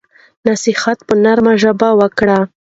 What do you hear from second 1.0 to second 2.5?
په نرمه ژبه وکړئ.